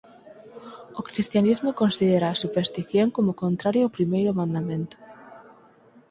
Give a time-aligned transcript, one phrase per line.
[0.99, 4.97] O cristianismo considera a superstición como contraria ao primeiro mandamento.